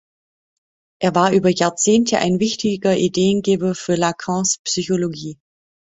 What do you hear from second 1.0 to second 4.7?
war über Jahrzehnte ein wichtiger Ideengeber für Lacans